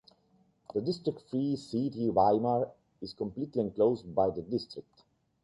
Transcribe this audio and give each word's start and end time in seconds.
The 0.73 0.81
district-free 0.81 1.57
city 1.57 2.09
Weimar 2.09 2.71
is 3.03 3.13
completely 3.13 3.61
enclosed 3.61 4.15
by 4.15 4.31
the 4.31 4.41
district. 4.41 5.03